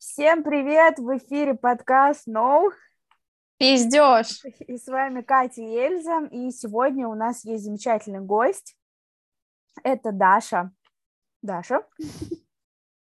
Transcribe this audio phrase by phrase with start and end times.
[0.00, 0.98] Всем привет!
[0.98, 2.70] В эфире подкаст «No».
[3.58, 4.42] Пиздешь!
[4.60, 6.26] И с вами Катя и Эльза.
[6.30, 8.78] И сегодня у нас есть замечательный гость.
[9.84, 10.72] Это Даша.
[11.42, 11.82] Даша.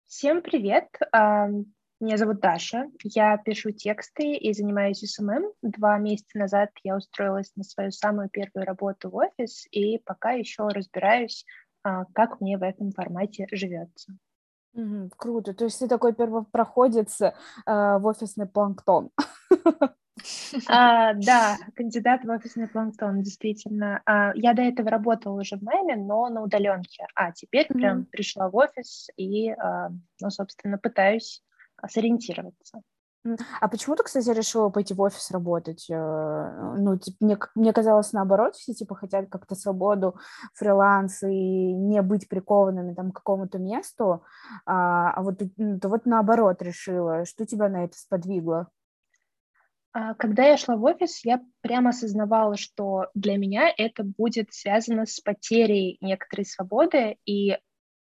[0.07, 0.89] Всем привет!
[1.13, 2.91] Меня зовут Даша.
[3.05, 5.53] Я пишу тексты и занимаюсь SMM.
[5.63, 10.67] Два месяца назад я устроилась на свою самую первую работу в офис, и пока еще
[10.67, 11.47] разбираюсь,
[11.85, 14.17] а, как мне в этом формате живется.
[14.75, 15.55] Угу, круто.
[15.55, 17.33] То есть ты такой первопроходец э,
[17.67, 19.11] в офисный планктон.
[20.69, 24.03] А, да, кандидат в офисный планктон, действительно.
[24.07, 27.07] А, я до этого работала уже в найме, но на удаленке.
[27.15, 27.75] А теперь mm-hmm.
[27.75, 29.91] прям пришла в офис и, а,
[30.21, 31.43] ну, собственно, пытаюсь
[31.89, 32.83] сориентироваться.
[33.61, 35.89] А почему ты, кстати, решила пойти в офис работать?
[35.89, 40.17] Э, ну, типа, мне, мне казалось наоборот, все типа хотят как-то свободу,
[40.55, 44.25] фриланс и не быть прикованными там к какому-то месту,
[44.67, 47.25] а, а вот ты, вот наоборот решила.
[47.25, 48.69] Что тебя на это сподвигло?
[49.93, 55.07] А, когда я шла в офис, я прямо осознавала, что для меня это будет связано
[55.07, 57.57] с потерей некоторой свободы, и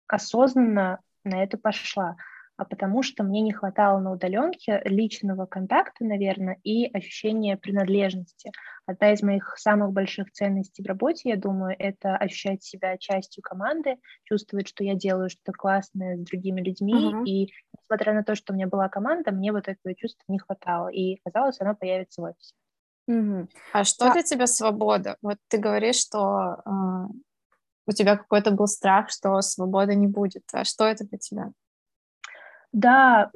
[0.07, 2.17] осознанно на это пошла
[2.59, 8.51] а потому что мне не хватало на удаленке личного контакта, наверное, и ощущения принадлежности.
[8.85, 13.97] Одна из моих самых больших ценностей в работе, я думаю, это ощущать себя частью команды,
[14.25, 17.25] чувствовать, что я делаю что-то классное с другими людьми, uh-huh.
[17.25, 20.89] и несмотря на то, что у меня была команда, мне вот этого чувства не хватало,
[20.89, 22.55] и казалось, оно появится в офисе.
[23.07, 23.49] Угу.
[23.73, 24.13] А что да.
[24.15, 25.17] для тебя свобода?
[25.23, 26.71] Вот ты говоришь, что э,
[27.87, 30.43] у тебя какой-то был страх, что свободы не будет.
[30.53, 31.53] А что это для тебя?
[32.73, 33.31] Да,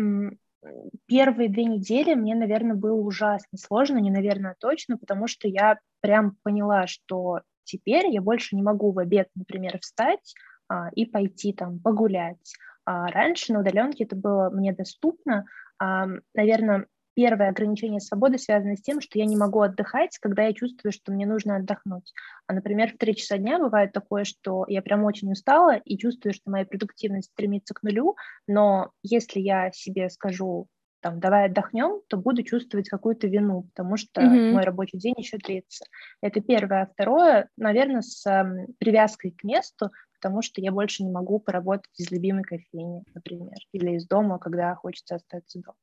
[1.06, 5.78] первые две недели мне, наверное, было ужасно сложно, не наверное, а точно, потому что я
[6.00, 10.34] прям поняла, что теперь я больше не могу в обед, например, встать
[10.69, 12.55] а, и пойти там погулять.
[12.84, 15.46] А раньше на удаленке это было мне доступно.
[15.78, 20.52] А, наверное, первое ограничение свободы связано с тем, что я не могу отдыхать, когда я
[20.52, 22.12] чувствую, что мне нужно отдохнуть.
[22.46, 26.34] А, например, в 3 часа дня бывает такое, что я прям очень устала и чувствую,
[26.34, 30.68] что моя продуктивность стремится к нулю, но если я себе скажу,
[31.02, 34.52] там, давай отдохнем, то буду чувствовать какую-то вину, потому что mm-hmm.
[34.52, 35.84] мой рабочий день еще длится.
[36.20, 36.83] Это первое.
[36.83, 41.90] А второе, наверное, с э, привязкой к месту, потому что я больше не могу поработать
[41.98, 45.77] из любимой кофейни, например, или из дома, когда хочется остаться дома.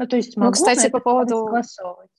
[0.00, 1.44] Ну, то есть ну, могу, ну, кстати, по поводу...
[1.44, 2.10] согласовывать.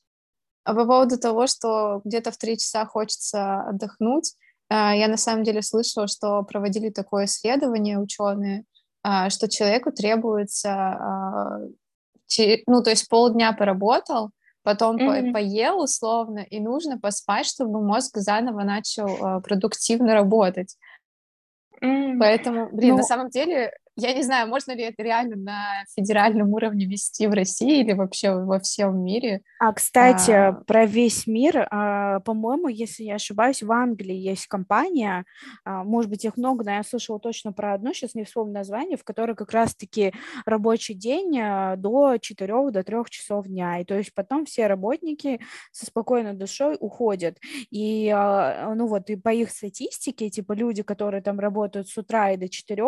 [0.64, 4.36] А по поводу того, что где-то в три часа хочется отдохнуть,
[4.70, 8.66] э, я на самом деле слышала, что проводили такое исследование ученые,
[9.04, 11.72] э, что человеку требуется,
[12.38, 14.30] э, ну, то есть полдня поработал,
[14.62, 15.34] потом mm-hmm.
[15.34, 20.78] поел условно, и нужно поспать, чтобы мозг заново начал продуктивно работать.
[21.84, 22.20] Mm.
[22.20, 26.54] Поэтому, блин, ну, на самом деле я не знаю, можно ли это реально на федеральном
[26.54, 29.42] уровне вести в России или вообще во всем мире.
[29.60, 30.54] А, кстати, а...
[30.54, 35.26] про весь мир, а, по-моему, если я ошибаюсь, в Англии есть компания,
[35.66, 38.98] а, может быть, их много, но я слышала точно про одну, сейчас не вспомню название,
[38.98, 40.14] в которой как раз-таки
[40.46, 45.42] рабочий день а, до 4 до 3 часов дня, и то есть потом все работники
[45.72, 47.38] со спокойной душой уходят.
[47.70, 52.38] И, ну вот, и по их статистике, типа люди, которые там работают с утра и
[52.38, 52.84] до 4,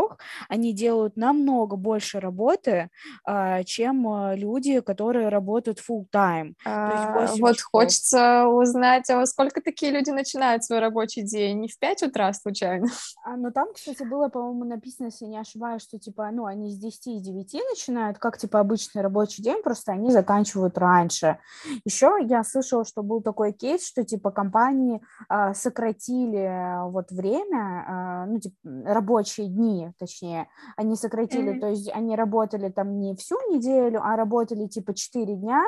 [0.48, 2.90] они делают делают намного больше работы,
[3.26, 6.54] а, чем а, люди, которые работают full time.
[6.66, 7.70] А, вот часов.
[7.72, 11.62] хочется узнать, а во сколько такие люди начинают свой рабочий день?
[11.62, 12.88] Не в 5 утра случайно?
[13.26, 16.78] А, ну там, кстати, было, по-моему, написано, если не ошибаюсь, что типа, ну, они с
[16.78, 21.38] 10 и 9 начинают, как типа обычный рабочий день, просто они заканчивают раньше.
[21.86, 28.26] Еще я слышала, что был такой кейс, что типа компании а, сократили вот время, а,
[28.26, 28.56] ну, типа,
[28.86, 30.48] рабочие дни, точнее,
[30.84, 31.60] они сократили, mm-hmm.
[31.60, 35.64] то есть они работали там не всю неделю, а работали типа 4 дня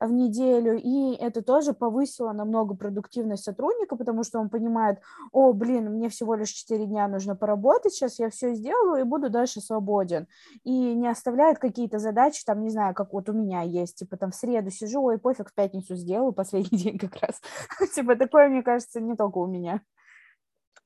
[0.00, 5.00] в неделю, и это тоже повысило намного продуктивность сотрудника, потому что он понимает,
[5.32, 9.28] о, блин, мне всего лишь 4 дня нужно поработать, сейчас я все сделаю и буду
[9.28, 10.26] дальше свободен,
[10.64, 14.30] и не оставляет какие-то задачи, там, не знаю, как вот у меня есть, типа там
[14.30, 17.40] в среду сижу, ой, пофиг, в пятницу сделаю, последний день как раз,
[17.94, 19.82] типа такое, мне кажется, не только у меня.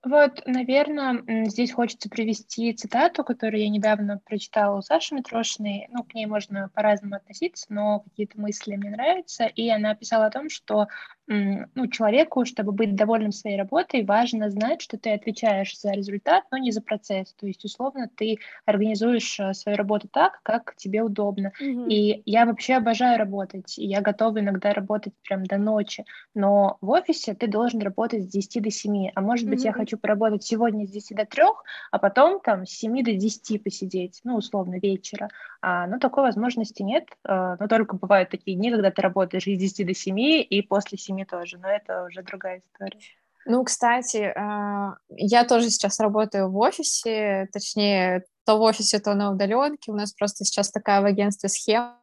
[0.05, 5.89] Вот, наверное, здесь хочется привести цитату, которую я недавно прочитала у Саши Митрошиной.
[5.91, 9.47] Ну, к ней можно по-разному относиться, но какие-то мысли мне нравятся.
[9.47, 10.89] И она писала о том, что
[11.27, 16.59] ну, человеку, чтобы быть довольным своей работой, важно знать, что ты отвечаешь за результат, но
[16.59, 17.33] не за процесс.
[17.35, 21.53] То есть, условно, ты организуешь э, свою работу так, как тебе удобно.
[21.61, 21.89] Mm-hmm.
[21.89, 26.05] И я вообще обожаю работать, и я готова иногда работать прям до ночи,
[26.35, 29.67] но в офисе ты должен работать с 10 до 7, а может быть, mm-hmm.
[29.67, 31.43] я хочу поработать сегодня с 10 до 3,
[31.91, 35.31] а потом там с 7 до 10 посидеть, ну, условно, вечера.
[35.67, 39.47] А, ну, такой возможности нет, а, но только бывают такие дни, когда ты работаешь с
[39.47, 42.99] 10 до 7 и после 7 семьи тоже, но это уже другая история.
[43.47, 49.31] Ну, кстати, а, я тоже сейчас работаю в офисе, точнее, то в офисе, то на
[49.31, 49.91] удаленке.
[49.91, 51.97] У нас просто сейчас такая в агентстве схема,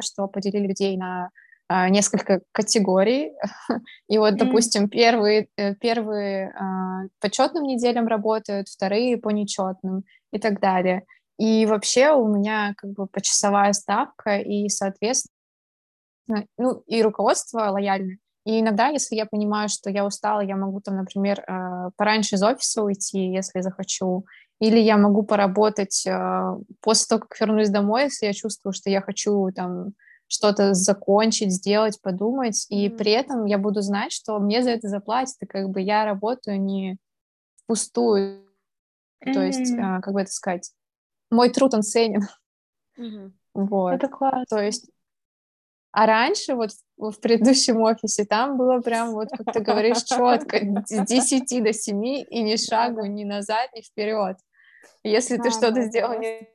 [0.00, 1.30] что поделили людей на
[1.90, 3.34] несколько категорий.
[4.08, 6.54] И вот, допустим, первые, э, первые
[7.20, 11.04] по четным неделям работают, вторые по нечетным и так далее.
[11.38, 15.34] И вообще у меня как бы почасовая ставка, и, соответственно,
[16.58, 18.18] ну, и руководство лояльное.
[18.44, 22.42] И иногда, если я понимаю, что я устала, я могу там, например, э, пораньше из
[22.42, 24.24] офиса уйти, если захочу,
[24.60, 29.00] или я могу поработать э, после того, как вернусь домой, если я чувствую, что я
[29.00, 29.92] хочу там
[30.26, 32.96] что-то закончить, сделать, подумать, и mm-hmm.
[32.96, 36.60] при этом я буду знать, что мне за это заплатят, и как бы я работаю
[36.60, 36.96] не
[37.62, 38.46] впустую,
[39.24, 39.32] mm-hmm.
[39.32, 40.72] то есть, э, как бы это сказать,
[41.30, 42.28] мой труд, он ценен.
[42.98, 43.32] Mm-hmm.
[43.54, 43.92] Вот.
[43.92, 44.44] Это классно.
[44.48, 44.90] То есть
[45.90, 51.06] а раньше вот в предыдущем офисе там было прям вот, как ты говоришь, четко, с
[51.06, 54.36] 10 до 7 и ни шагу, ни назад, ни вперед.
[55.02, 56.48] Если ты что-то сделал не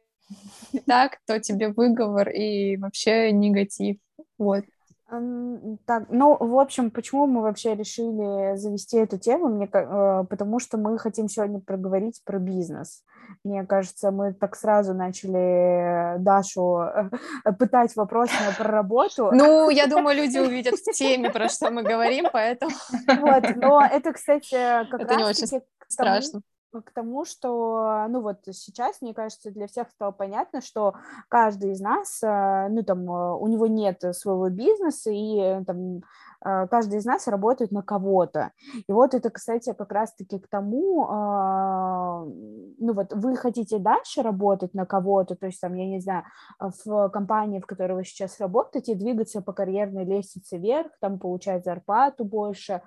[0.86, 3.98] так, то тебе выговор и вообще негатив.
[4.38, 4.64] Вот.
[5.86, 9.50] Так, ну, в общем, почему мы вообще решили завести эту тему?
[9.50, 13.04] Мне, э, потому что мы хотим сегодня проговорить про бизнес.
[13.44, 17.10] Мне кажется, мы так сразу начали Дашу э,
[17.58, 19.30] пытать вопросами про работу.
[19.34, 22.72] Ну, я думаю, люди увидят в теме, про что мы говорим, поэтому...
[23.08, 24.56] Вот, но это, кстати,
[24.90, 26.42] как это раз не очень страшно
[26.82, 30.96] к тому, что, ну вот сейчас, мне кажется, для всех стало понятно, что
[31.28, 36.02] каждый из нас, э, ну там, э, у него нет своего бизнеса, и э, там
[36.44, 38.52] каждый из нас работает на кого-то.
[38.88, 44.74] И вот это, кстати, как раз-таки к тому, а, ну вот вы хотите дальше работать
[44.74, 46.24] на кого-то, то есть там, я не знаю,
[46.60, 52.26] в компании, в которой вы сейчас работаете, двигаться по карьерной лестнице вверх, там получать зарплату
[52.26, 52.82] больше,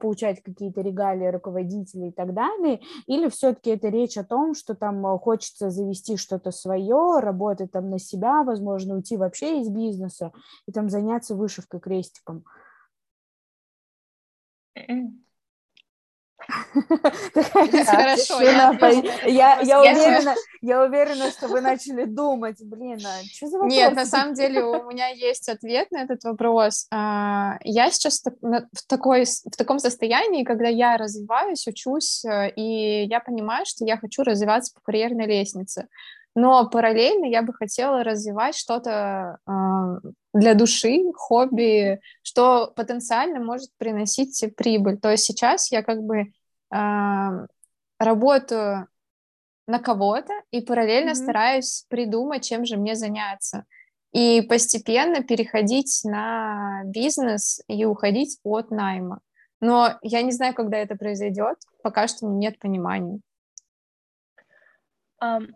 [0.00, 5.06] получать какие-то регалии руководителей и так далее, или все-таки это речь о том, что там
[5.06, 10.32] э, хочется завести что-то свое, работать там на себя, возможно, уйти вообще из бизнеса
[10.66, 12.44] и там заняться вышивкой крестиком?
[16.48, 23.72] Хорошо, я, уверена, я уверена, что вы начали думать, блин, а что за вопрос?
[23.74, 26.86] Нет, на самом деле у меня есть ответ на этот вопрос.
[26.90, 33.20] А, я сейчас в, такой, в таком состоянии, когда я развиваюсь, учусь, э, и я
[33.20, 35.88] понимаю, что я хочу развиваться по карьерной лестнице.
[36.34, 40.08] Но параллельно я бы хотела развивать что-то э,
[40.38, 44.98] для души, хобби, что потенциально может приносить прибыль.
[44.98, 46.32] То есть сейчас я как бы
[46.72, 47.46] э,
[47.98, 48.88] работаю
[49.66, 51.14] на кого-то и параллельно mm-hmm.
[51.14, 53.64] стараюсь придумать, чем же мне заняться.
[54.12, 59.20] И постепенно переходить на бизнес и уходить от найма.
[59.60, 63.20] Но я не знаю, когда это произойдет, пока что нет понимания.
[65.22, 65.48] Um,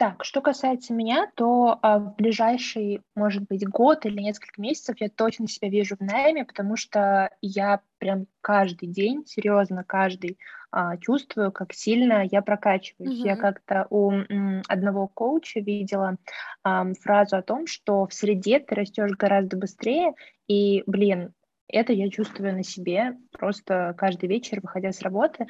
[0.00, 5.10] так, что касается меня, то а, в ближайший, может быть, год или несколько месяцев я
[5.10, 10.38] точно себя вижу в найме, потому что я прям каждый день, серьезно, каждый,
[10.70, 13.20] а, чувствую, как сильно я прокачиваюсь.
[13.20, 13.26] Mm-hmm.
[13.26, 16.16] Я как-то у м, одного коуча видела
[16.64, 20.14] а, фразу о том, что в среде ты растешь гораздо быстрее,
[20.48, 21.34] и, блин,
[21.70, 25.46] это я чувствую на себе просто каждый вечер, выходя с работы.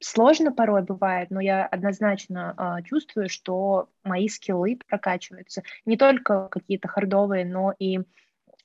[0.00, 5.62] Сложно порой бывает, но я однозначно а, чувствую, что мои скиллы прокачиваются.
[5.86, 8.00] Не только какие-то хардовые, но и,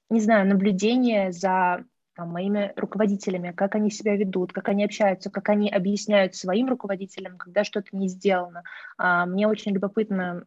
[0.10, 5.50] не знаю, наблюдение за там, моими руководителями, как они себя ведут, как они общаются, как
[5.50, 8.64] они объясняют своим руководителям, когда что-то не сделано.
[8.98, 10.44] А, мне очень любопытно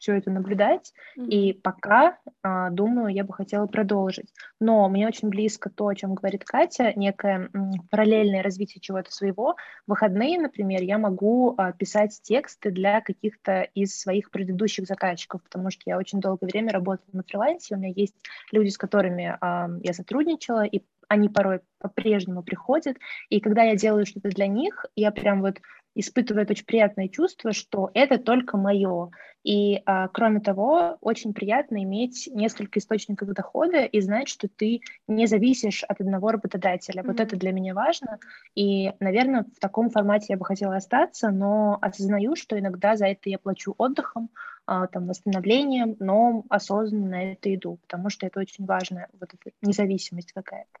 [0.00, 1.26] все это наблюдать, mm-hmm.
[1.26, 4.32] и пока, а, думаю, я бы хотела продолжить.
[4.58, 9.54] Но мне очень близко то, о чем говорит Катя, некое м, параллельное развитие чего-то своего.
[9.86, 15.70] В выходные, например, я могу а, писать тексты для каких-то из своих предыдущих заказчиков, потому
[15.70, 18.16] что я очень долгое время работала на фрилансе, у меня есть
[18.50, 19.38] люди, с которыми
[19.82, 22.96] я сотрудничала, и они порой по-прежнему приходят,
[23.30, 25.60] и когда я делаю что-то для них, я прям вот
[25.96, 29.10] испытывает очень приятное чувство, что это только мое.
[29.42, 35.26] И, а, кроме того, очень приятно иметь несколько источников дохода и знать, что ты не
[35.26, 37.02] зависишь от одного работодателя.
[37.02, 37.06] Mm-hmm.
[37.06, 38.20] Вот это для меня важно.
[38.54, 43.28] И, наверное, в таком формате я бы хотела остаться, но осознаю, что иногда за это
[43.28, 44.30] я плачу отдыхом,
[44.66, 49.50] а, там, восстановлением, но осознанно на это иду, потому что это очень важно, вот эта
[49.62, 50.78] независимость какая-то.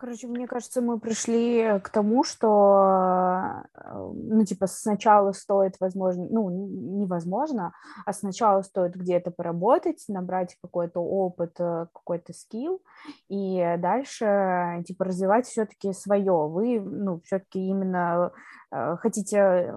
[0.00, 6.48] Короче, мне кажется, мы пришли к тому, что, э, ну, типа, сначала стоит, возможно, ну,
[6.48, 7.74] невозможно,
[8.06, 12.80] а сначала стоит где-то поработать, набрать какой-то опыт, э, какой-то скилл,
[13.28, 16.48] и дальше, типа, развивать все-таки свое.
[16.48, 18.32] Вы, ну, все-таки именно
[18.72, 19.74] э, хотите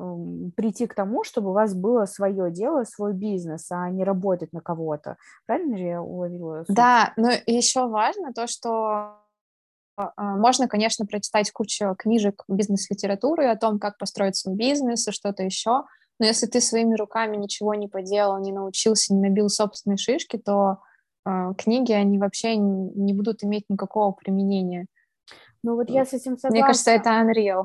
[0.56, 4.62] прийти к тому, чтобы у вас было свое дело, свой бизнес, а не работать на
[4.62, 5.18] кого-то.
[5.46, 6.64] Правильно же я уловила?
[6.64, 6.74] Суть?
[6.74, 9.18] Да, но еще важно то, что
[10.18, 15.84] можно, конечно, прочитать кучу книжек бизнес-литературы о том, как построить свой бизнес и что-то еще,
[16.20, 20.80] но если ты своими руками ничего не поделал, не научился, не набил собственные шишки, то
[21.26, 24.88] э, книги, они вообще не будут иметь никакого применения.
[25.64, 26.50] Ну вот я с этим согласна.
[26.50, 27.64] Мне кажется, это unreal.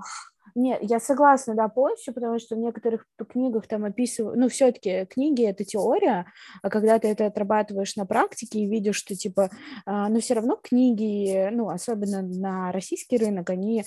[0.54, 5.44] Нет, я согласна, да, полностью, потому что в некоторых книгах там описывают, ну, все-таки книги—
[5.46, 6.26] это теория,
[6.62, 9.50] а когда ты это отрабатываешь на практике и видишь, что, типа,
[9.86, 13.84] а, ну, все равно книги, ну, особенно на российский рынок, они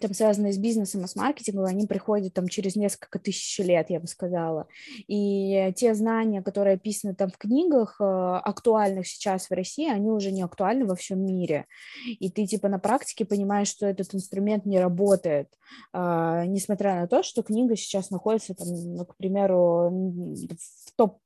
[0.00, 4.00] там связанные с бизнесом и с маркетингом, они приходят там через несколько тысяч лет, я
[4.00, 4.66] бы сказала.
[5.08, 10.30] И те знания, которые описаны там в книгах, э, актуальных сейчас в России, они уже
[10.30, 11.66] не актуальны во всем мире.
[12.06, 15.48] И ты типа на практике понимаешь, что этот инструмент не работает,
[15.92, 21.18] а, несмотря на то, что книга сейчас находится там, ну, к примеру, в топ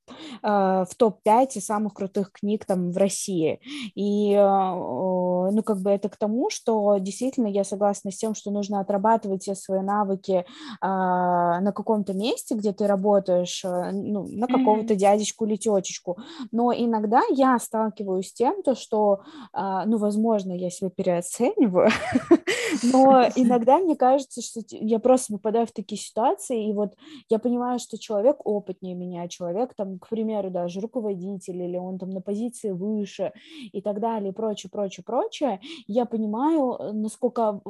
[0.43, 3.61] а, в топ-5 самых крутых книг там в России.
[3.95, 8.51] И, а, ну, как бы это к тому, что действительно я согласна с тем, что
[8.55, 10.47] нужно отрабатывать все свои навыки
[10.81, 16.19] а, на каком-то месте, где ты работаешь, ну, на какого-то дядечку или тетечку.
[16.53, 19.21] Но иногда я сталкиваюсь с тем, то, что,
[19.53, 21.91] ну, возможно, я себя переоцениваю,
[22.83, 26.95] но иногда мне кажется, что я просто попадаю в такие ситуации, и вот
[27.29, 32.11] я понимаю, что человек опытнее меня, человек там к примеру, даже руководитель, или он там
[32.11, 33.33] на позиции выше
[33.73, 37.69] и так далее, и прочее, прочее, прочее, я понимаю, э, насколько э,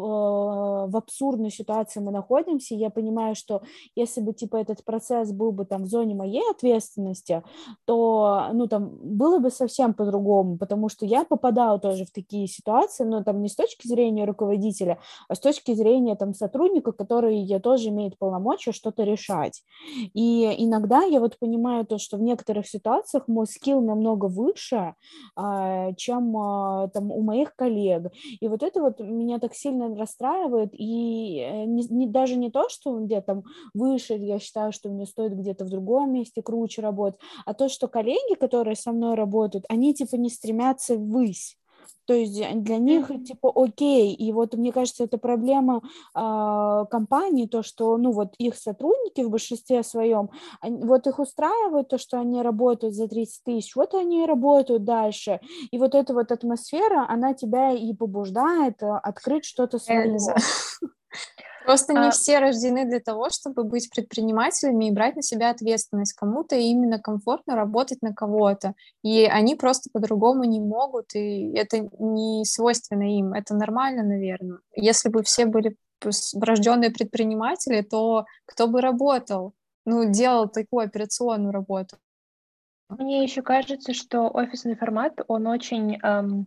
[0.87, 3.63] в абсурдной ситуации мы находимся, я понимаю, что
[3.95, 7.43] если бы, типа, этот процесс был бы там в зоне моей ответственности,
[7.85, 13.05] то, ну, там, было бы совсем по-другому, потому что я попадаю тоже в такие ситуации,
[13.05, 17.61] но там не с точки зрения руководителя, а с точки зрения там сотрудника, который я
[17.61, 19.63] тоже имеет полномочия что-то решать.
[20.15, 24.95] И иногда я вот понимаю то, что что в некоторых ситуациях мой скилл намного выше,
[25.37, 28.13] а, чем а, там у моих коллег.
[28.41, 32.69] И вот это вот меня так сильно расстраивает, и э, не, не, даже не то,
[32.69, 33.43] что где-то
[33.75, 37.89] выше, я считаю, что мне стоит где-то в другом месте круче работать, а то, что
[37.89, 41.57] коллеги, которые со мной работают, они типа не стремятся ввысь.
[42.07, 45.83] То есть для них типа окей, и вот мне кажется, это проблема
[46.15, 51.89] э, компании, то, что ну вот их сотрудники в большинстве своем, они, вот их устраивает
[51.89, 56.15] то, что они работают за 30 тысяч, вот они и работают дальше, и вот эта
[56.15, 60.19] вот атмосфера, она тебя и побуждает э, открыть что-то свое.
[61.65, 62.11] Просто не а...
[62.11, 66.13] все рождены для того, чтобы быть предпринимателями и брать на себя ответственность.
[66.13, 72.45] Кому-то именно комфортно работать на кого-то, и они просто по-другому не могут, и это не
[72.45, 73.33] свойственно им.
[73.33, 74.59] Это нормально, наверное.
[74.75, 75.77] Если бы все были
[76.35, 79.55] врожденные предприниматели, то кто бы работал?
[79.87, 81.97] Ну, делал такую операционную работу.
[82.89, 86.47] Мне еще кажется, что офисный формат, он очень эм,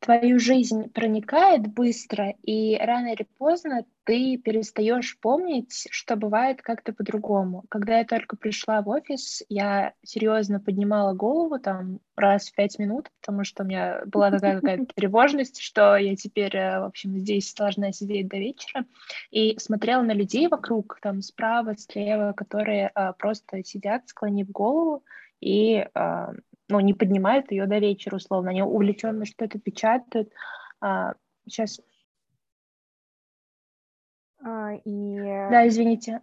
[0.00, 6.92] в твою жизнь проникает быстро, и рано или поздно ты перестаешь помнить, что бывает как-то
[6.92, 7.64] по-другому.
[7.68, 13.10] Когда я только пришла в офис, я серьезно поднимала голову там раз в пять минут,
[13.20, 17.52] потому что у меня была такая какая-то тревожность, что я теперь, э, в общем, здесь
[17.54, 18.86] должна сидеть до вечера,
[19.30, 25.02] и смотрела на людей вокруг, там справа, слева, которые а, просто сидят, склонив голову,
[25.40, 26.32] и а,
[26.68, 28.50] ну, не поднимают ее до вечера, условно.
[28.50, 30.32] Они увлеченно что-то печатают.
[30.80, 31.14] А,
[31.46, 31.80] сейчас.
[34.42, 35.16] А, и...
[35.16, 36.20] Да, извините.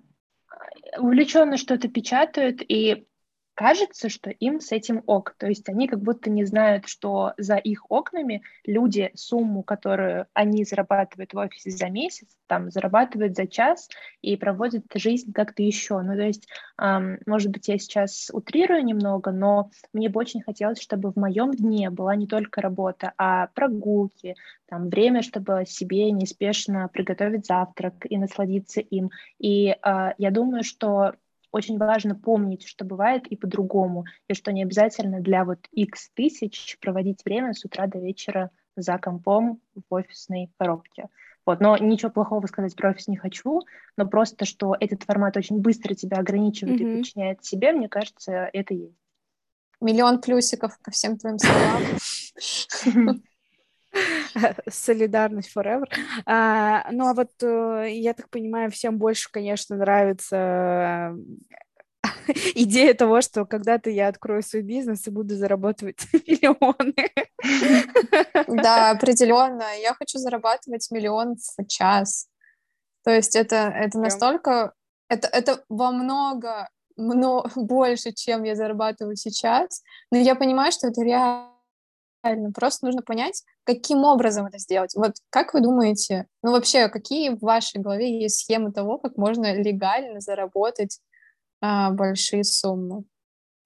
[0.98, 3.08] Увлеченно что-то печатают, и
[3.56, 5.34] кажется, что им с этим ок.
[5.38, 10.66] То есть они как будто не знают, что за их окнами люди сумму, которую они
[10.66, 13.90] зарабатывают в офисе за месяц, там зарабатывают за час
[14.22, 16.02] и проводят жизнь как-то еще.
[16.02, 16.48] Ну, то есть,
[16.80, 21.52] эм, может быть, я сейчас утрирую немного, но мне бы очень хотелось, чтобы в моем
[21.52, 24.36] дне была не только работа, а прогулки,
[24.68, 29.12] там, время, чтобы себе неспешно приготовить завтрак и насладиться им.
[29.40, 29.76] И э,
[30.18, 31.14] я думаю, что
[31.56, 36.78] очень важно помнить, что бывает и по-другому, и что не обязательно для вот x тысяч
[36.82, 41.08] проводить время с утра до вечера за компом в офисной коробке.
[41.46, 43.62] Вот, но ничего плохого сказать про офис не хочу,
[43.96, 46.94] но просто, что этот формат очень быстро тебя ограничивает mm-hmm.
[46.94, 49.00] и подчиняет себе, мне кажется, это есть.
[49.80, 53.22] Миллион плюсиков ко всем твоим словам.
[54.70, 55.88] Солидарность forever.
[56.26, 61.16] А, ну, а вот э, я так понимаю, всем больше, конечно, нравится
[62.56, 66.94] идея того, что когда-то я открою свой бизнес и буду зарабатывать миллионы.
[68.48, 69.64] Да, определенно.
[69.82, 72.28] Я хочу зарабатывать миллион в час.
[73.04, 74.74] То есть это, это настолько...
[75.08, 79.84] Это, это во много, много больше, чем я зарабатываю сейчас.
[80.12, 81.55] Но я понимаю, что это реально
[82.26, 82.52] правильно.
[82.52, 84.96] Просто нужно понять, каким образом это сделать.
[84.96, 89.54] Вот как вы думаете, ну вообще, какие в вашей голове есть схемы того, как можно
[89.54, 91.00] легально заработать
[91.62, 93.04] а, большие суммы?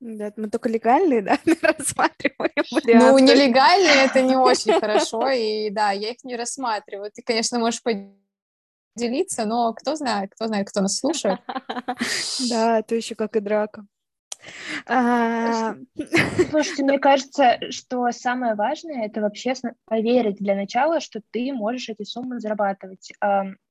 [0.01, 2.95] Да, мы только легальные, да, рассматриваем варианты.
[2.95, 7.11] Ну, нелегальные— это не очень хорошо, и да, я их не рассматриваю.
[7.11, 11.39] Ты, конечно, можешь поделиться, но кто знает, кто знает, кто нас слушает.
[12.49, 13.85] Да, то еще как и драка.
[14.85, 15.75] А,
[16.49, 19.53] Слушайте, мне кажется, что самое важное это вообще
[19.85, 23.11] поверить для начала, что ты можешь эти суммы зарабатывать.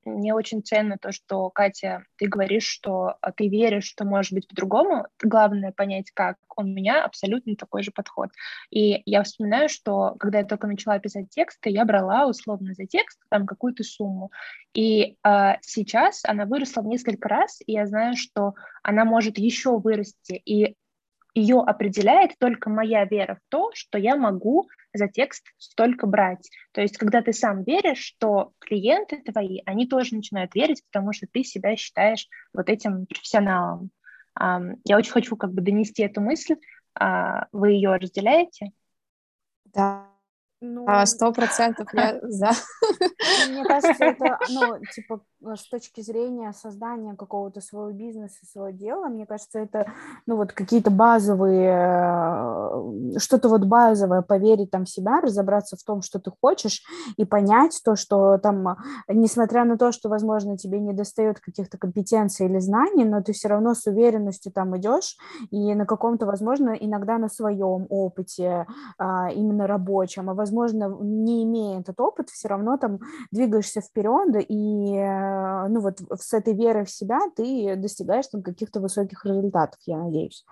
[0.05, 4.47] Мне очень ценно то, что, Катя, ты говоришь, что а, ты веришь, что может быть
[4.47, 5.07] по-другому.
[5.21, 6.37] Главное понять, как.
[6.55, 8.29] У меня абсолютно такой же подход.
[8.69, 13.19] И я вспоминаю, что когда я только начала писать тексты, я брала условно за текст
[13.29, 14.31] там какую-то сумму.
[14.73, 18.53] И э, сейчас она выросла в несколько раз, и я знаю, что
[18.83, 20.41] она может еще вырасти.
[20.45, 20.75] И
[21.33, 26.49] ее определяет только моя вера в то, что я могу за текст столько брать.
[26.71, 31.27] То есть, когда ты сам веришь, что клиенты твои, они тоже начинают верить, потому что
[31.31, 33.91] ты себя считаешь вот этим профессионалом.
[34.39, 36.55] Я очень хочу как бы донести эту мысль.
[36.95, 38.71] А, вы ее разделяете?
[39.65, 40.07] Да,
[41.05, 42.51] сто процентов я за.
[43.49, 45.21] Мне кажется, это, ну, типа,
[45.55, 49.91] с точки зрения создания какого-то своего бизнеса, своего дела, мне кажется, это,
[50.25, 56.01] ну, вот какие-то базовые, э, что-то вот базовое, поверить там в себя, разобраться в том,
[56.01, 56.83] что ты хочешь,
[57.17, 62.47] и понять то, что там, несмотря на то, что, возможно, тебе не достает каких-то компетенций
[62.47, 65.17] или знаний, но ты все равно с уверенностью там идешь,
[65.51, 71.79] и на каком-то, возможно, иногда на своем опыте, а, именно рабочем, а возможно, не имея
[71.79, 72.99] этот опыт, все равно там
[73.31, 78.79] двигаешься вперед, и э, ну вот с этой верой в себя ты достигаешь там каких-то
[78.79, 80.45] высоких результатов, я надеюсь.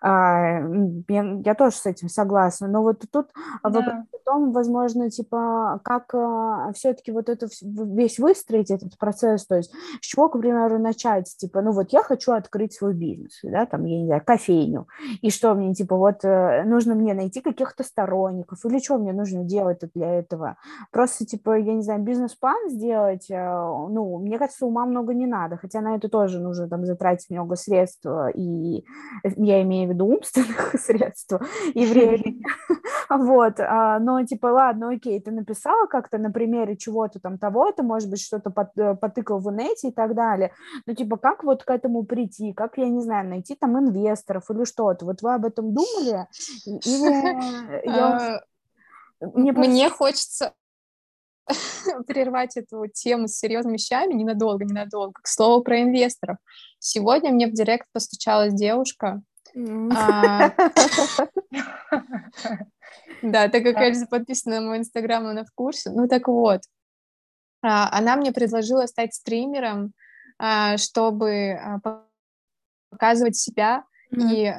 [0.00, 0.60] А,
[1.08, 3.28] я, тоже с этим согласна, но вот тут
[3.62, 3.70] да.
[3.70, 9.56] вопрос в том, возможно, типа, как э, все-таки вот это весь выстроить этот процесс, то
[9.56, 13.66] есть с чего, к примеру, начать, типа, ну вот я хочу открыть свой бизнес, да,
[13.66, 14.86] там, я не знаю, кофейню,
[15.20, 19.44] и что мне, типа, вот э, нужно мне найти каких-то сторонников, или что мне нужно
[19.44, 20.56] делать для этого?
[20.90, 25.56] Просто, типа, я не знаю, бизнес-план сделать, э, ну, мне кажется, ума много не надо,
[25.56, 28.84] хотя на это тоже нужно там затратить много средств, и
[29.24, 31.34] я имею в виду умственных средств
[31.74, 32.42] и времени,
[33.10, 38.10] вот, а, но, типа, ладно, окей, ты написала как-то на примере чего-то там того-то, может
[38.10, 40.52] быть, что-то э, потыкал в инете и так далее,
[40.86, 44.64] но, типа, как вот к этому прийти, как, я не знаю, найти там инвесторов или
[44.64, 46.26] что-то, вот вы об этом думали?
[46.66, 48.40] Или а,
[49.20, 50.52] Мне хочется
[52.06, 55.20] прервать эту тему с серьезными вещами ненадолго, ненадолго.
[55.22, 56.36] К слову про инвесторов.
[56.78, 59.22] Сегодня мне в директ постучалась девушка.
[59.54, 60.50] А,
[63.22, 65.90] да, так как Эльза подписана на мой инстаграм, она в курсе.
[65.90, 66.62] Ну так вот,
[67.62, 69.92] а, она мне предложила стать стримером,
[70.38, 71.58] а, чтобы
[72.90, 74.54] показывать себя и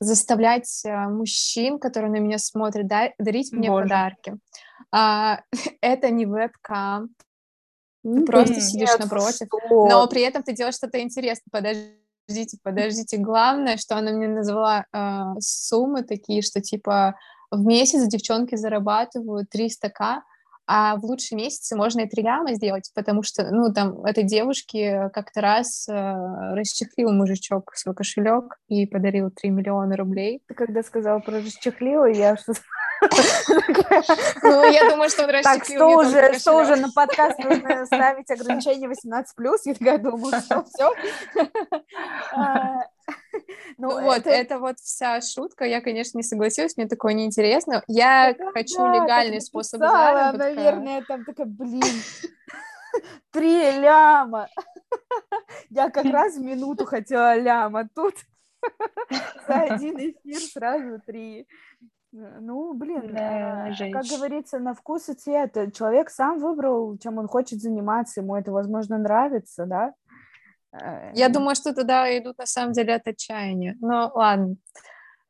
[0.00, 2.86] заставлять мужчин, которые на меня смотрят,
[3.18, 4.36] дарить мне подарки.
[5.80, 7.14] Это не вебкам,
[8.04, 12.03] ты просто сидишь напротив, но при этом ты делаешь что-то интересное.
[12.26, 13.16] Подождите, подождите.
[13.18, 17.16] Главное, что она мне назвала э, суммы такие, что типа
[17.50, 20.22] в месяц девчонки зарабатывают 300к,
[20.66, 25.10] а в лучшие месяцы можно и три ляма сделать, потому что, ну, там, этой девушке
[25.12, 25.92] как-то раз э,
[26.54, 30.42] расчехлил мужичок свой кошелек и подарил 3 миллиона рублей.
[30.48, 32.54] Ты когда сказала про расчехлил, я что
[34.42, 38.88] ну, я думаю, что он Так, что уже, что уже на подкаст нужно ставить ограничение
[38.88, 39.24] 18+,
[39.64, 40.92] я такая думаю, что все.
[43.76, 47.82] Ну, ну вот, это вот вся шутка, я, конечно, не согласилась, мне такое неинтересно.
[47.88, 50.54] Я хочу легальный способ заработка.
[50.54, 51.82] наверное, там такая, блин,
[53.32, 54.48] три ляма.
[55.70, 58.14] Я как раз в минуту хотела ляма, тут
[59.48, 61.46] за один эфир сразу три.
[62.14, 65.52] Э, ну, блин, да, э, как говорится, на вкус и цвет.
[65.74, 69.94] Человек сам выбрал, чем он хочет заниматься, ему это, возможно, нравится, да?
[70.74, 73.76] Э, Я думаю, что туда идут на самом деле от отчаяния.
[73.80, 74.56] Но ладно,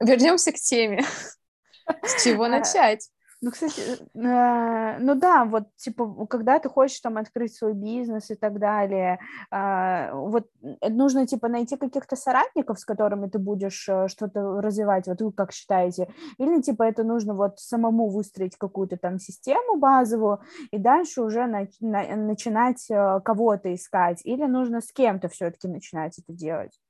[0.01, 1.05] вернемся к теме.
[2.03, 3.09] С чего начать?
[3.45, 3.83] Ну, кстати,
[4.15, 9.19] э, ну да, вот, типа, когда ты хочешь там открыть свой бизнес и так далее,
[9.51, 10.49] э, вот
[10.89, 15.53] нужно, типа, найти каких-то соратников, с которыми ты будешь э, что-то развивать, вот вы как
[15.53, 21.47] считаете, или, типа, это нужно вот самому выстроить какую-то там систему базовую и дальше уже
[21.47, 26.81] на, на, начинать э, кого-то искать, или нужно с кем-то все-таки начинать это делать?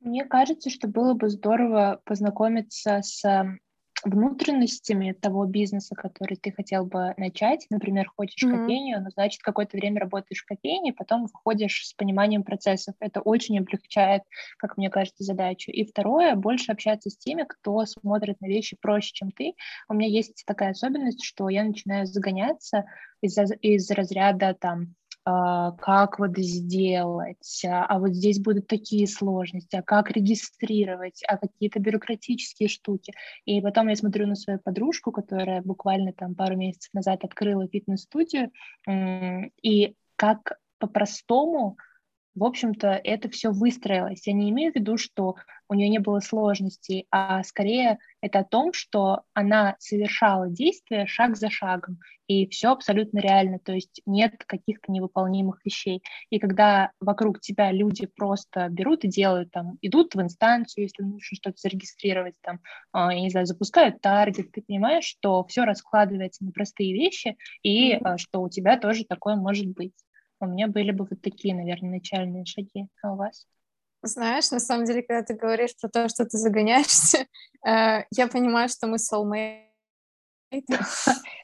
[0.00, 3.22] Мне кажется, что было бы здорово познакомиться с
[4.04, 7.66] внутренностями того бизнеса, который ты хотел бы начать.
[7.70, 8.58] Например, хочешь mm-hmm.
[8.58, 12.94] кофейню, но значит какое-то время работаешь в кофейне, потом выходишь с пониманием процессов.
[13.00, 14.22] Это очень облегчает,
[14.58, 15.70] как мне кажется, задачу.
[15.70, 19.54] И второе, больше общаться с теми, кто смотрит на вещи проще, чем ты.
[19.88, 22.84] У меня есть такая особенность, что я начинаю загоняться
[23.20, 29.82] из, из разряда там как вот сделать, а, а вот здесь будут такие сложности, а
[29.82, 33.14] как регистрировать, а какие-то бюрократические штуки.
[33.46, 38.50] И потом я смотрю на свою подружку, которая буквально там пару месяцев назад открыла фитнес-студию,
[39.62, 41.78] и как по-простому
[42.34, 44.26] в общем-то, это все выстроилось.
[44.26, 45.36] Я не имею в виду, что
[45.68, 51.36] у нее не было сложностей, а скорее это о том, что она совершала действия шаг
[51.36, 56.02] за шагом, и все абсолютно реально, то есть нет каких-то невыполнимых вещей.
[56.30, 61.20] И когда вокруг тебя люди просто берут и делают, там, идут в инстанцию, если нужно
[61.20, 62.60] что-то зарегистрировать, там,
[62.92, 67.94] а, я не знаю, запускают таргет, ты понимаешь, что все раскладывается на простые вещи, и
[67.94, 68.18] mm-hmm.
[68.18, 69.94] что у тебя тоже такое может быть.
[70.44, 72.88] У меня были бы вот такие, наверное, начальные шаги.
[73.02, 73.46] А у вас?
[74.02, 77.26] Знаешь, на самом деле, когда ты говоришь про то, что ты загоняешься,
[77.66, 79.64] э, я понимаю, что мы soulmate.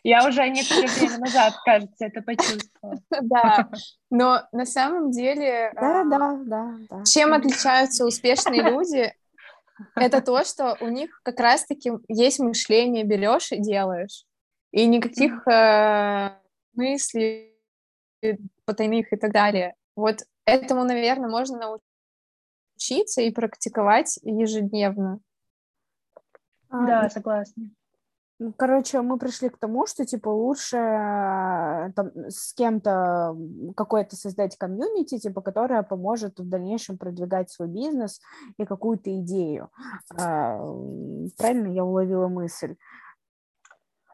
[0.05, 3.01] Я уже некоторое время назад, кажется, это почувствовала.
[3.23, 3.69] Да,
[4.09, 5.73] но на самом деле...
[5.75, 7.05] Да, да, да, да.
[7.05, 9.13] Чем отличаются успешные люди?
[9.97, 14.25] Это то, что у них как раз-таки есть мышление, берешь и делаешь.
[14.71, 16.31] И никаких э,
[16.75, 17.50] мыслей
[18.65, 19.75] потайных и так далее.
[19.97, 21.81] Вот этому, наверное, можно
[22.79, 25.21] научиться и практиковать ежедневно.
[26.71, 27.71] Да, а, согласна.
[28.39, 33.37] Ну, короче, мы пришли к тому, что, типа, лучше э, там, с кем-то
[33.77, 38.19] какое-то создать комьюнити, типа, которое поможет в дальнейшем продвигать свой бизнес
[38.57, 39.69] и какую-то идею.
[40.17, 40.59] А,
[41.37, 42.77] правильно я уловила мысль?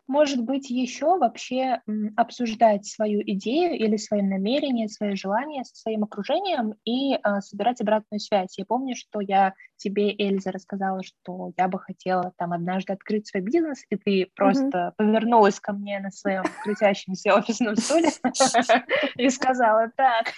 [0.07, 1.81] Может быть, еще вообще
[2.17, 8.21] обсуждать свою идею или свое намерение, свои желания со своим окружением и э, собирать обратную
[8.21, 8.57] связь.
[8.57, 13.43] Я помню, что я тебе, Эльза, рассказала, что я бы хотела там однажды открыть свой
[13.43, 14.93] бизнес, и ты просто mm-hmm.
[14.97, 18.11] повернулась ко мне на своем крутящемся офисном стуле
[19.17, 20.33] и сказала, так,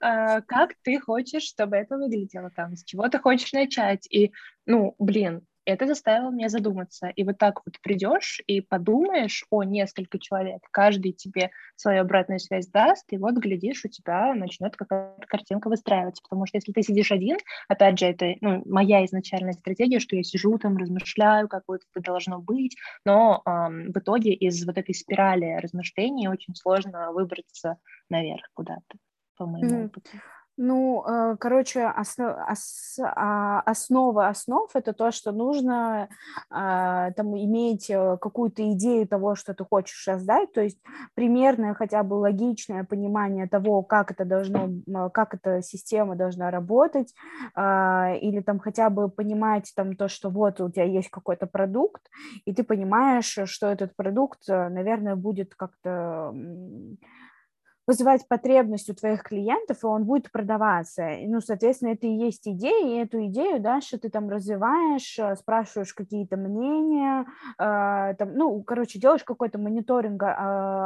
[0.00, 4.06] а, как ты хочешь, чтобы это выглядело там, с чего ты хочешь начать?
[4.10, 4.32] И,
[4.66, 7.08] ну, блин, это заставило меня задуматься.
[7.08, 12.68] И вот так вот придешь и подумаешь о несколько человек, каждый тебе свою обратную связь
[12.68, 16.22] даст, и вот, глядишь, у тебя начнет какая-то картинка выстраиваться.
[16.22, 17.36] Потому что если ты сидишь один,
[17.68, 22.04] опять же, это ну, моя изначальная стратегия, что я сижу там, размышляю, как вот это
[22.04, 28.48] должно быть, но эм, в итоге из вот этой спирали размышлений очень сложно выбраться наверх
[28.54, 28.98] куда-то,
[29.36, 29.84] по моему mm-hmm.
[29.86, 30.10] опыту.
[30.62, 36.10] Ну, э, короче, а, основа основ– это то, что нужно
[36.50, 40.76] а, там иметь э, какую-то идею того, что ты хочешь создать, то есть
[41.14, 44.68] примерное, хотя бы логичное понимание того, как это должно,
[45.14, 47.14] как эта система должна работать,
[47.54, 52.02] а, или там хотя бы понимать там то, что вот у тебя есть какой-то продукт,
[52.44, 56.34] и ты понимаешь, что этот продукт, э, наверное, будет как-то
[57.90, 61.02] вызывать потребность у твоих клиентов, и он будет продаваться.
[61.26, 65.92] Ну, соответственно, это и есть идея, и эту идею дальше ты там развиваешь, э, спрашиваешь
[65.92, 67.26] какие-то мнения,
[67.58, 70.26] э, там, ну, короче, делаешь какой-то мониторинг, э,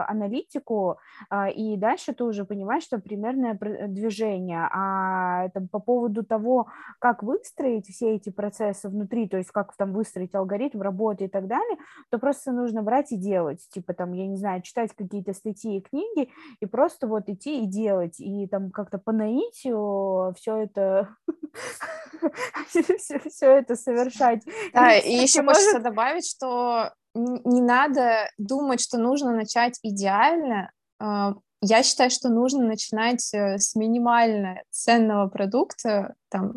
[0.08, 0.96] аналитику,
[1.30, 3.52] э, и дальше ты уже понимаешь, что примерное
[3.88, 4.66] движение.
[4.72, 6.68] А там, по поводу того,
[7.00, 11.48] как выстроить все эти процессы внутри, то есть как там выстроить алгоритм работы и так
[11.48, 11.76] далее,
[12.10, 15.82] то просто нужно брать и делать, типа там, я не знаю, читать какие-то статьи и
[15.82, 21.16] книги, и просто вот идти и делать, и там как-то по наитию все это
[22.68, 24.42] все это совершать.
[24.72, 30.70] Да, и еще хочется добавить, что не надо думать, что нужно начать идеально.
[30.98, 36.56] А, я считаю, что нужно начинать э, с минимально ценного продукта, там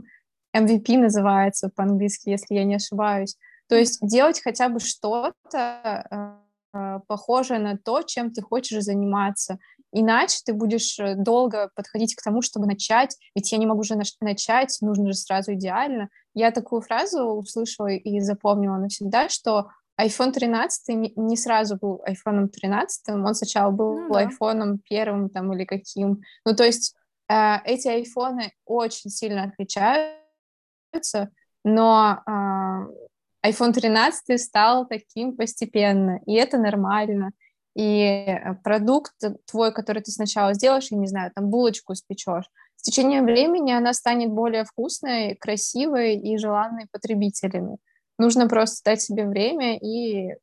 [0.56, 3.38] MVP называется по-английски, если я не ошибаюсь.
[3.70, 6.42] То есть делать хотя бы что-то
[6.74, 9.60] э, похожее на то, чем ты хочешь заниматься.
[10.00, 13.96] Иначе ты будешь э, долго подходить к тому, чтобы начать, ведь я не могу же
[14.22, 16.10] начать, нужно же сразу идеально.
[16.36, 23.10] Я такую фразу услышала и запомнила навсегда, что iPhone 13 не сразу был iPhone 13,
[23.10, 24.26] он сначала был ну, да.
[24.30, 26.22] iPhone первым там или каким.
[26.46, 26.96] Ну, то есть
[27.28, 31.32] э, эти айфоны очень сильно отличаются,
[31.64, 37.32] но э, iPhone 13 стал таким постепенно, и это нормально.
[37.78, 39.14] И э, продукт
[39.46, 43.94] твой, который ты сначала сделаешь, я не знаю, там булочку испечешь, с течением времени она
[43.94, 47.78] станет более вкусной, красивой и желанной потребителями.
[48.18, 50.36] Нужно просто дать себе время и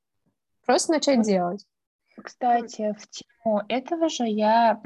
[0.64, 1.64] просто начать делать.
[2.22, 3.08] Кстати, в
[3.68, 4.80] этого же я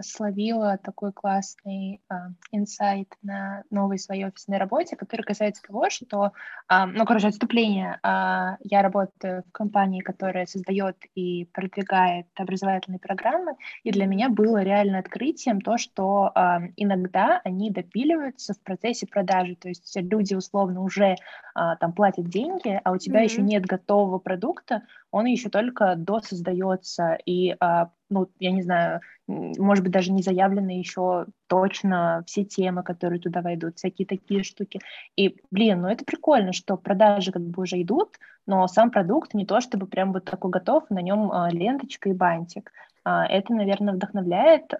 [0.00, 6.32] словила такой классный а, инсайт на новой своей офисной работе, который касается того, что,
[6.66, 7.98] а, ну, короче, отступление.
[8.02, 13.52] А, я работаю в компании, которая создает и продвигает образовательные программы,
[13.84, 16.32] и для меня было реально открытием то, что
[16.76, 21.16] иногда они допиливаются в процессе продажи, то есть люди условно уже
[21.54, 23.24] там платят деньги, а у тебя mm-hmm.
[23.24, 29.92] еще нет готового продукта, он еще только досоздается, и, ну, я не знаю, может быть,
[29.92, 34.80] даже не заявлены еще точно все темы, которые туда войдут, всякие такие штуки.
[35.16, 39.44] И, блин, ну это прикольно, что продажи как бы уже идут, но сам продукт не
[39.44, 42.72] то, чтобы прям вот такой готов, на нем а, ленточка и бантик.
[43.04, 44.72] А, это, наверное, вдохновляет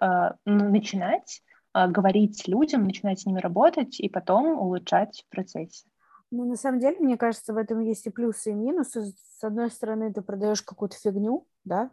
[0.45, 1.41] начинать
[1.73, 5.85] говорить людям, начинать с ними работать и потом улучшать в процессе.
[6.31, 9.13] Ну, на самом деле, мне кажется, в этом есть и плюсы, и минусы.
[9.39, 11.91] С одной стороны, ты продаешь какую-то фигню, да,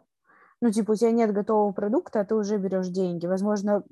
[0.61, 3.25] ну, типа, у тебя нет готового продукта, а ты уже берешь деньги.
[3.27, 3.83] Возможно,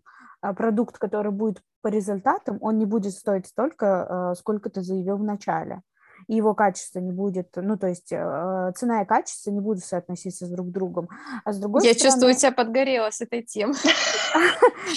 [0.41, 5.17] а, продукт, который будет по результатам, он не будет стоить столько, а, сколько ты заявил
[5.17, 5.81] в начале
[6.27, 10.45] и его качество не будет, ну, то есть э, цена и качество не будут соотноситься
[10.45, 11.09] с друг другом.
[11.43, 12.11] А с другой Я стороны...
[12.11, 13.75] чувствую, тебя подгорела с этой темой.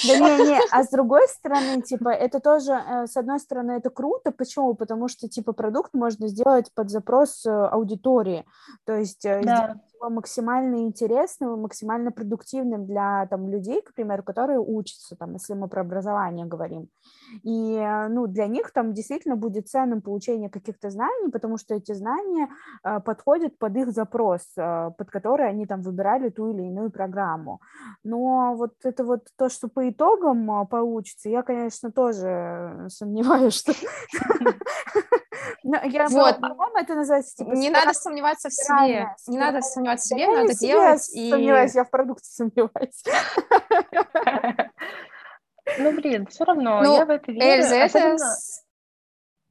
[0.07, 4.33] Да не-не, а с другой стороны, типа, это тоже, э, с одной стороны, это круто,
[4.33, 4.75] почему?
[4.75, 8.45] Потому что, типа, продукт можно сделать под запрос э, аудитории,
[8.85, 9.25] то есть
[10.01, 15.83] максимально интересным максимально продуктивным для там, людей, к примеру, которые учатся, там, если мы про
[15.83, 16.89] образование говорим.
[17.43, 21.93] И э, ну, для них там действительно будет ценным получение каких-то знаний, потому что эти
[21.93, 22.49] знания
[22.85, 27.61] э, подходят под их запрос, э, под который они там выбирали ту или иную программу.
[28.05, 33.73] Но вот это вот то, что по итогам э, получится, я, конечно, тоже сомневаюсь, что...
[35.63, 36.41] Вот.
[36.41, 37.37] По-моему, это называется...
[37.37, 39.15] Типа, не надо сомневаться в себе.
[39.27, 41.03] Не надо сомневаться в себе, надо делать.
[41.03, 43.03] Сомневаюсь, я в продукте сомневаюсь.
[45.79, 47.63] Ну, блин, все равно, ну, я в это верю.
[47.63, 48.17] Эльза, это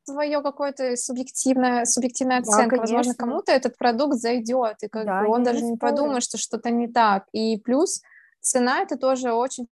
[0.04, 2.78] свое какое-то субъективное, субъективная оценка.
[2.78, 6.38] Да, Возможно, кому-то этот продукт зайдет, и как да, бы он даже не подумает, что
[6.38, 7.26] что-то не так.
[7.34, 8.02] И плюс
[8.40, 9.68] цена это тоже очень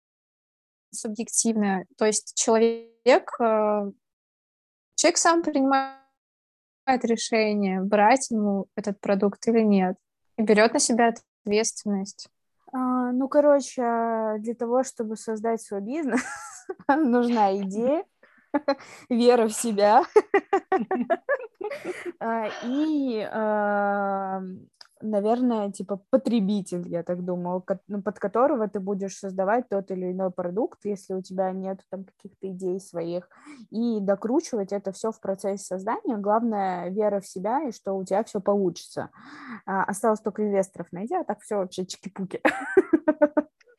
[0.92, 1.86] субъективная.
[1.96, 3.90] То есть человек, э,
[4.94, 5.99] человек сам принимает
[7.04, 9.96] решение, брать ему этот продукт или нет,
[10.36, 11.12] и берет на себя
[11.44, 12.28] ответственность.
[12.72, 13.82] А, ну, короче,
[14.38, 16.22] для того, чтобы создать свой бизнес,
[16.88, 18.04] нужна идея,
[19.08, 20.04] вера в себя
[22.20, 24.42] а, и а,
[25.02, 30.30] наверное, типа потребитель, я так думаю, ну, под которого ты будешь создавать тот или иной
[30.30, 33.28] продукт, если у тебя нет там каких-то идей своих,
[33.70, 36.16] и докручивать это все в процессе создания.
[36.16, 39.10] Главное, вера в себя и что у тебя все получится.
[39.66, 42.40] А, осталось только инвесторов найти, а так все вообще чики-пуки.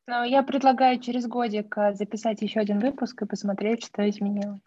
[0.07, 4.60] Ну, я предлагаю через годик а, записать еще один выпуск и посмотреть, что изменилось.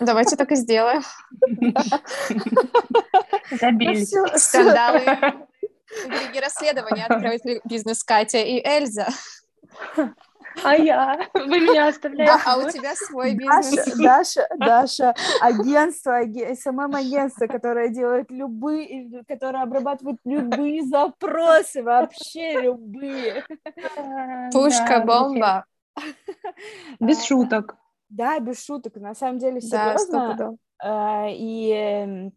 [0.00, 1.02] Давайте так и сделаем.
[3.50, 4.14] Забились.
[4.36, 5.00] Скандалы.
[6.04, 9.08] Интриги расследования откроют бизнес Катя и Эльза.
[10.64, 11.28] А я?
[11.34, 12.32] Вы меня оставляете?
[12.46, 13.94] А, а у тебя свой бизнес.
[13.98, 23.44] Даша, Даша, агентство, СММ-агентство, которое делает любые, которое обрабатывает любые запросы, вообще любые.
[24.52, 25.66] Пушка, бомба.
[27.00, 27.76] Без шуток.
[28.08, 28.96] Да, без шуток.
[28.96, 30.56] На самом деле, серьезно.
[30.82, 32.32] Да, и эм,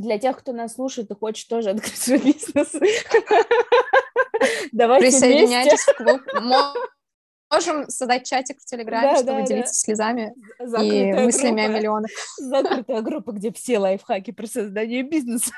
[0.00, 2.72] для тех, кто нас слушает и хочет тоже открыть свой бизнес,
[4.72, 6.20] давайте Присоединяйтесь в клуб.
[7.52, 9.78] Можем создать чатик в Телеграме, да, чтобы да, делиться да.
[9.78, 11.74] слезами Закрытая и мыслями группа.
[11.74, 12.10] о миллионах.
[12.38, 15.50] Закрытая группа, где все лайфхаки про создание бизнеса.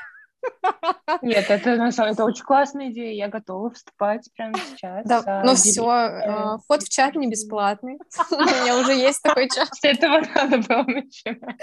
[1.21, 3.13] Нет, это на самом это очень классная идея.
[3.13, 5.05] Я готова вступать прямо сейчас.
[5.05, 7.97] Да, а, ну все, а, вход в чат не бесплатный.
[8.31, 9.69] У меня уже есть такой чат.
[9.73, 11.59] С этого надо было начинать.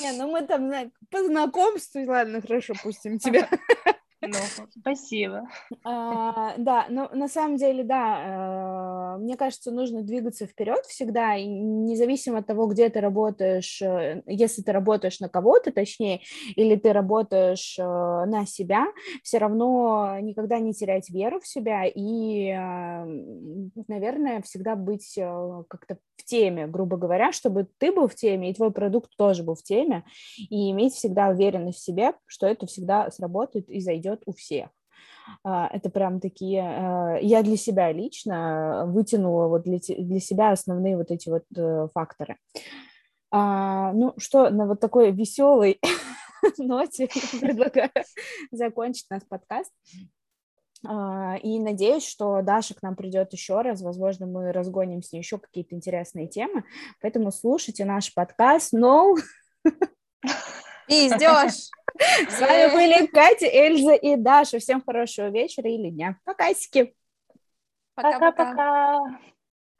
[0.00, 0.70] Не, ну мы там
[1.10, 3.48] по знакомству, ладно, хорошо, пустим тебя.
[4.22, 4.32] Ну,
[4.80, 5.46] спасибо.
[5.84, 12.38] А, да, но на самом деле, да, э, мне кажется, нужно двигаться вперед всегда, независимо
[12.38, 16.22] от того, где ты работаешь, э, если ты работаешь на кого-то, точнее,
[16.56, 18.86] или ты работаешь э, на себя,
[19.22, 22.52] все равно никогда не терять веру в себя и,
[23.86, 25.18] наверное, всегда быть
[25.68, 29.54] как-то в теме, грубо говоря, чтобы ты был в теме, и твой продукт тоже был
[29.54, 30.04] в теме,
[30.38, 34.68] и иметь всегда уверенность в себе, что это всегда сработает и зайдет у всех.
[35.44, 36.62] А, это прям такие...
[36.62, 41.88] А, я для себя лично вытянула вот для, для себя основные вот эти вот э,
[41.94, 42.36] факторы.
[43.30, 45.80] А, ну что, на вот такой веселой
[46.58, 47.08] ноте
[47.40, 47.90] предлагаю
[48.50, 49.72] закончить наш подкаст.
[50.84, 53.80] И надеюсь, что Даша к нам придет еще раз.
[53.80, 56.64] Возможно, мы разгоним с ней еще какие-то интересные темы.
[57.00, 58.72] Поэтому слушайте наш подкаст.
[58.74, 59.16] No.
[60.86, 61.70] Пиздешь.
[62.30, 64.58] С вами были Катя, Эльза и Даша.
[64.58, 66.18] Всем хорошего вечера или дня.
[66.24, 66.50] Пока,
[67.94, 69.18] Пока-пока.